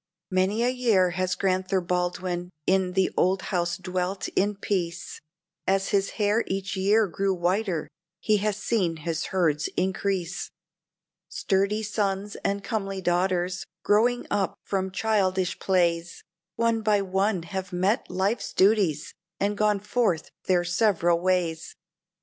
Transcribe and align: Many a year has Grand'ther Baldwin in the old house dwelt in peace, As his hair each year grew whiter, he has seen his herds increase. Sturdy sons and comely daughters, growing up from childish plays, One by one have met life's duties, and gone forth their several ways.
Many 0.31 0.63
a 0.63 0.69
year 0.69 1.11
has 1.11 1.35
Grand'ther 1.35 1.79
Baldwin 1.79 2.49
in 2.65 2.93
the 2.93 3.11
old 3.15 3.43
house 3.53 3.77
dwelt 3.77 4.29
in 4.29 4.55
peace, 4.55 5.21
As 5.67 5.89
his 5.89 6.09
hair 6.17 6.43
each 6.47 6.75
year 6.75 7.05
grew 7.05 7.35
whiter, 7.35 7.87
he 8.19 8.37
has 8.37 8.57
seen 8.57 8.97
his 9.05 9.25
herds 9.25 9.67
increase. 9.77 10.49
Sturdy 11.29 11.83
sons 11.83 12.35
and 12.37 12.63
comely 12.63 12.99
daughters, 12.99 13.63
growing 13.83 14.25
up 14.31 14.55
from 14.63 14.89
childish 14.89 15.59
plays, 15.59 16.23
One 16.55 16.81
by 16.81 17.03
one 17.03 17.43
have 17.43 17.71
met 17.71 18.09
life's 18.09 18.53
duties, 18.53 19.13
and 19.39 19.55
gone 19.55 19.79
forth 19.79 20.31
their 20.45 20.63
several 20.63 21.19
ways. 21.19 21.75